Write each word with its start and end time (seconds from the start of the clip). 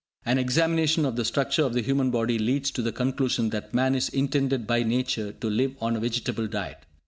An 0.25 0.39
examination 0.39 1.05
of 1.05 1.15
the 1.15 1.23
structure 1.23 1.63
of 1.63 1.75
the 1.75 1.83
human 1.83 2.09
body 2.09 2.39
leads 2.39 2.71
to 2.71 2.81
the 2.81 2.91
conclusion 2.91 3.51
that 3.51 3.75
man 3.75 3.93
is 3.93 4.09
intended 4.09 4.65
by 4.65 4.81
Nature 4.81 5.31
to 5.33 5.47
live 5.47 5.75
on 5.79 5.95
a 5.95 5.99
vegetable 5.99 6.47
diet. 6.47 6.85